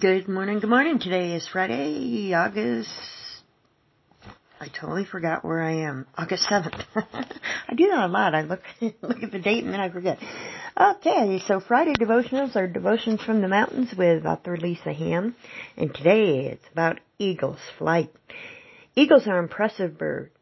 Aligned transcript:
Good 0.00 0.26
morning, 0.28 0.58
good 0.58 0.70
morning. 0.70 0.98
Today 0.98 1.34
is 1.34 1.46
Friday, 1.46 2.34
August. 2.34 2.90
I 4.58 4.66
totally 4.66 5.04
forgot 5.04 5.44
where 5.44 5.62
I 5.62 5.82
am. 5.82 6.06
August 6.18 6.48
7th. 6.48 6.84
I 6.96 7.74
do 7.76 7.86
that 7.88 8.06
a 8.06 8.08
lot. 8.08 8.34
I 8.34 8.42
look, 8.42 8.62
look 8.80 9.22
at 9.22 9.30
the 9.30 9.38
date 9.38 9.62
and 9.62 9.72
then 9.72 9.78
I 9.78 9.90
forget. 9.90 10.18
Okay, 10.76 11.40
so 11.46 11.60
Friday 11.60 11.92
devotionals 11.92 12.56
are 12.56 12.66
devotions 12.66 13.22
from 13.22 13.40
the 13.40 13.46
mountains 13.46 13.94
with 13.96 14.26
author 14.26 14.56
Lisa 14.56 14.92
Ham. 14.92 15.36
And 15.76 15.94
today 15.94 16.46
it's 16.46 16.66
about 16.72 16.98
eagles 17.20 17.60
flight. 17.78 18.10
Eagles 18.96 19.28
are 19.28 19.38
impressive 19.38 19.96
birds. 19.96 20.34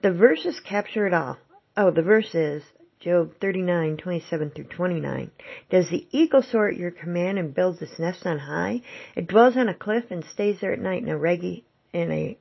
The 0.00 0.12
verses 0.12 0.58
capture 0.60 1.06
it 1.06 1.12
all. 1.12 1.36
Oh, 1.76 1.90
the 1.90 2.02
verse 2.02 2.34
is, 2.34 2.62
Job 3.04 3.34
39, 3.38 3.98
27 3.98 4.50
through 4.52 4.64
29. 4.64 5.30
Does 5.68 5.90
the 5.90 6.06
eagle 6.10 6.40
soar 6.40 6.68
at 6.68 6.78
your 6.78 6.90
command 6.90 7.38
and 7.38 7.54
builds 7.54 7.82
its 7.82 7.98
nest 7.98 8.26
on 8.26 8.38
high? 8.38 8.80
It 9.14 9.26
dwells 9.26 9.58
on 9.58 9.68
a 9.68 9.74
cliff 9.74 10.04
and 10.08 10.24
stays 10.24 10.62
there 10.62 10.72
at 10.72 10.80
night 10.80 11.02
in 11.02 11.10
a 11.10 11.64
in 11.92 12.10
a 12.10 12.38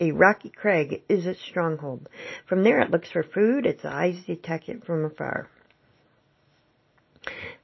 a 0.00 0.12
rocky 0.12 0.48
crag 0.48 1.02
is 1.10 1.26
its 1.26 1.42
stronghold. 1.42 2.08
From 2.46 2.64
there 2.64 2.80
it 2.80 2.90
looks 2.90 3.10
for 3.10 3.22
food, 3.22 3.66
its 3.66 3.84
eyes 3.84 4.24
detect 4.26 4.70
it 4.70 4.86
from 4.86 5.04
afar. 5.04 5.50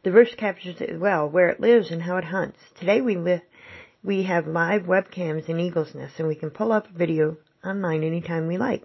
The 0.02 0.10
verse 0.10 0.34
captures 0.34 0.82
it 0.82 1.00
well, 1.00 1.26
where 1.30 1.48
it 1.48 1.60
lives 1.60 1.90
and 1.90 2.02
how 2.02 2.18
it 2.18 2.24
hunts. 2.24 2.58
Today 2.78 3.00
we 3.00 3.16
we 4.04 4.24
have 4.24 4.46
live 4.46 4.82
webcams 4.82 5.48
in 5.48 5.58
Eagle's 5.58 5.94
Nest 5.94 6.18
and 6.18 6.28
we 6.28 6.34
can 6.34 6.50
pull 6.50 6.72
up 6.72 6.90
a 6.90 6.98
video 6.98 7.38
online 7.64 8.02
anytime 8.02 8.46
we 8.46 8.58
like. 8.58 8.82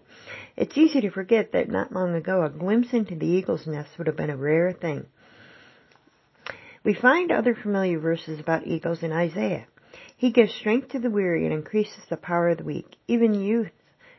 It's 0.55 0.77
easy 0.77 1.01
to 1.01 1.09
forget 1.09 1.51
that 1.51 1.69
not 1.69 1.91
long 1.91 2.15
ago 2.15 2.43
a 2.43 2.49
glimpse 2.49 2.93
into 2.93 3.15
the 3.15 3.25
eagle's 3.25 3.65
nest 3.65 3.97
would 3.97 4.07
have 4.07 4.17
been 4.17 4.29
a 4.29 4.37
rare 4.37 4.71
thing. 4.71 5.05
We 6.83 6.93
find 6.93 7.31
other 7.31 7.55
familiar 7.55 7.99
verses 7.99 8.39
about 8.39 8.67
eagles 8.67 9.03
in 9.03 9.11
Isaiah. 9.11 9.65
He 10.15 10.31
gives 10.31 10.53
strength 10.53 10.89
to 10.89 10.99
the 10.99 11.09
weary 11.09 11.45
and 11.45 11.53
increases 11.53 12.05
the 12.09 12.17
power 12.17 12.49
of 12.49 12.59
the 12.59 12.63
weak. 12.63 12.95
Even 13.07 13.33
youth 13.33 13.71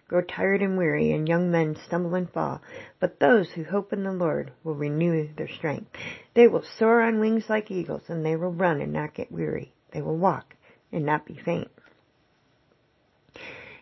grow 0.09 0.23
tired 0.23 0.63
and 0.63 0.77
weary, 0.77 1.13
and 1.13 1.29
young 1.29 1.51
men 1.51 1.77
stumble 1.87 2.15
and 2.15 2.31
fall. 2.31 2.63
But 2.99 3.21
those 3.21 3.51
who 3.51 3.65
hope 3.65 3.93
in 3.93 4.05
the 4.05 4.13
Lord 4.13 4.53
will 4.65 4.75
renew 4.75 5.29
their 5.37 5.49
strength. 5.49 5.91
They 6.35 6.49
will 6.49 6.65
soar 6.79 7.03
on 7.03 7.21
wings 7.21 7.45
like 7.49 7.71
eagles, 7.71 8.03
and 8.09 8.25
they 8.25 8.35
will 8.35 8.53
run 8.53 8.81
and 8.81 8.93
not 8.93 9.15
get 9.15 9.31
weary. 9.31 9.73
They 9.93 10.01
will 10.01 10.17
walk 10.17 10.57
and 10.91 11.05
not 11.05 11.27
be 11.27 11.39
faint. 11.45 11.71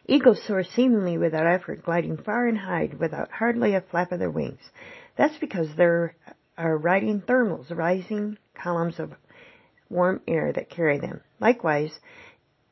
Eagles 0.08 0.42
soar 0.44 0.62
seemingly 0.62 1.18
without 1.18 1.46
effort, 1.46 1.82
gliding 1.82 2.16
far 2.16 2.46
and 2.46 2.58
high 2.58 2.88
without 2.98 3.30
hardly 3.30 3.74
a 3.74 3.80
flap 3.80 4.12
of 4.12 4.18
their 4.18 4.30
wings. 4.30 4.60
That's 5.16 5.36
because 5.38 5.68
there 5.76 6.14
are 6.56 6.76
riding 6.76 7.20
thermals, 7.20 7.74
rising 7.76 8.38
columns 8.54 8.98
of 9.00 9.12
warm 9.88 10.20
air 10.28 10.52
that 10.52 10.70
carry 10.70 10.98
them. 10.98 11.20
Likewise, 11.40 11.98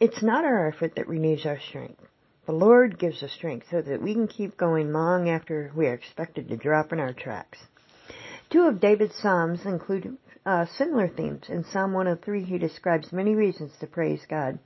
it's 0.01 0.23
not 0.23 0.45
our 0.45 0.69
effort 0.69 0.95
that 0.97 1.09
renews 1.09 1.45
our 1.45 1.59
strength. 1.59 2.01
The 2.47 2.53
Lord 2.53 2.99
gives 2.99 3.23
us 3.23 3.33
strength 3.33 3.67
so 3.71 3.81
that 3.81 4.03
we 4.03 4.13
can 4.13 4.29
keep 4.29 4.57
going 4.57 4.93
long 4.93 5.29
after 5.29 5.73
we 5.75 5.87
are 5.87 5.95
expected 5.95 6.49
to 6.49 6.57
drop 6.57 6.93
in 6.93 7.01
our 7.01 7.15
tracks. 7.15 7.59
Two 8.51 8.67
of 8.67 8.81
David's 8.81 9.17
Psalms 9.17 9.65
include 9.65 10.19
uh, 10.45 10.67
similar 10.77 11.09
themes. 11.09 11.45
In 11.49 11.65
Psalm 11.65 11.95
103, 11.95 12.45
he 12.45 12.59
describes 12.59 13.13
many 13.13 13.35
reasons 13.35 13.73
to 13.81 13.87
praise 13.87 14.21
God. 14.29 14.59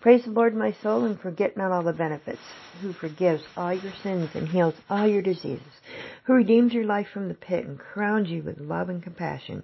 Praise 0.00 0.24
the 0.24 0.30
Lord, 0.30 0.54
my 0.54 0.72
soul, 0.82 1.04
and 1.04 1.18
forget 1.18 1.56
not 1.56 1.72
all 1.72 1.82
the 1.82 1.92
benefits, 1.92 2.38
who 2.80 2.92
forgives 2.92 3.42
all 3.56 3.72
your 3.72 3.92
sins 4.02 4.30
and 4.34 4.48
heals 4.48 4.74
all 4.88 5.06
your 5.06 5.22
diseases, 5.22 5.66
who 6.24 6.34
redeems 6.34 6.72
your 6.72 6.84
life 6.84 7.08
from 7.12 7.28
the 7.28 7.34
pit 7.34 7.64
and 7.64 7.78
crowns 7.78 8.28
you 8.28 8.42
with 8.42 8.60
love 8.60 8.88
and 8.88 9.02
compassion, 9.02 9.62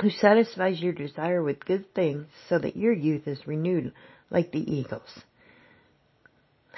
who 0.00 0.10
satisfies 0.10 0.80
your 0.80 0.92
desire 0.92 1.42
with 1.42 1.64
good 1.64 1.94
things 1.94 2.26
so 2.48 2.58
that 2.58 2.76
your 2.76 2.92
youth 2.92 3.28
is 3.28 3.46
renewed 3.46 3.92
like 4.30 4.50
the 4.50 4.72
eagles. 4.72 5.20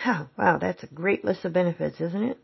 Oh, 0.05 0.28
wow, 0.37 0.59
that's 0.59 0.83
a 0.83 0.89
great 0.89 1.25
list 1.25 1.44
of 1.44 1.53
benefits, 1.53 2.00
isn't 2.00 2.25
it? 2.25 2.38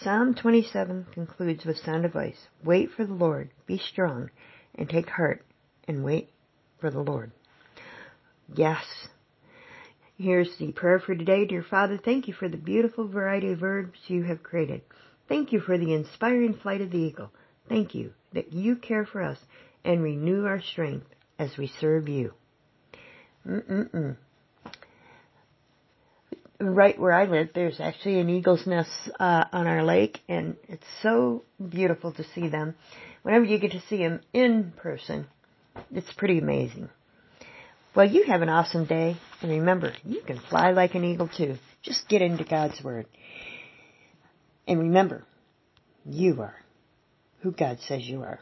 Psalm 0.00 0.34
27 0.34 1.08
concludes 1.12 1.64
with 1.64 1.76
sound 1.78 2.04
advice. 2.04 2.46
Wait 2.64 2.90
for 2.92 3.04
the 3.04 3.12
Lord, 3.12 3.50
be 3.66 3.78
strong, 3.78 4.30
and 4.76 4.88
take 4.88 5.08
heart, 5.08 5.44
and 5.88 6.04
wait 6.04 6.30
for 6.78 6.90
the 6.90 7.00
Lord. 7.00 7.32
Yes. 8.54 8.84
Here's 10.18 10.54
the 10.58 10.72
prayer 10.72 10.98
for 10.98 11.14
today. 11.14 11.46
Dear 11.46 11.62
Father, 11.62 11.96
thank 11.96 12.28
you 12.28 12.34
for 12.34 12.48
the 12.48 12.56
beautiful 12.56 13.08
variety 13.08 13.52
of 13.52 13.60
verbs 13.60 13.98
you 14.08 14.22
have 14.24 14.42
created. 14.42 14.82
Thank 15.28 15.52
you 15.52 15.60
for 15.60 15.78
the 15.78 15.94
inspiring 15.94 16.54
flight 16.54 16.80
of 16.80 16.90
the 16.90 16.98
eagle. 16.98 17.30
Thank 17.68 17.94
you 17.94 18.12
that 18.34 18.52
you 18.52 18.76
care 18.76 19.06
for 19.06 19.22
us 19.22 19.38
and 19.84 20.02
renew 20.02 20.44
our 20.44 20.60
strength 20.60 21.06
as 21.38 21.56
we 21.56 21.68
serve 21.80 22.08
you. 22.08 22.34
Mm-mm-mm. 23.46 24.16
Right 26.60 27.00
where 27.00 27.12
I 27.12 27.24
live, 27.24 27.50
there's 27.54 27.80
actually 27.80 28.20
an 28.20 28.28
eagle's 28.28 28.66
nest 28.66 28.90
uh, 29.18 29.44
on 29.52 29.66
our 29.66 29.82
lake, 29.82 30.20
and 30.28 30.56
it's 30.68 30.84
so 31.02 31.44
beautiful 31.66 32.12
to 32.12 32.24
see 32.34 32.48
them. 32.48 32.74
Whenever 33.22 33.46
you 33.46 33.58
get 33.58 33.72
to 33.72 33.80
see 33.88 33.96
them 33.98 34.20
in 34.34 34.72
person, 34.76 35.26
it's 35.90 36.12
pretty 36.12 36.38
amazing. 36.38 36.90
Well, 37.94 38.06
you 38.08 38.24
have 38.24 38.42
an 38.42 38.48
awesome 38.48 38.84
day, 38.84 39.16
and 39.42 39.50
remember, 39.50 39.92
you 40.04 40.22
can 40.22 40.38
fly 40.38 40.70
like 40.70 40.94
an 40.94 41.04
eagle 41.04 41.28
too. 41.28 41.56
Just 41.82 42.08
get 42.08 42.22
into 42.22 42.44
God's 42.44 42.82
Word. 42.84 43.06
And 44.68 44.78
remember, 44.78 45.24
you 46.04 46.40
are 46.40 46.54
who 47.40 47.50
God 47.50 47.78
says 47.80 48.06
you 48.06 48.22
are. 48.22 48.38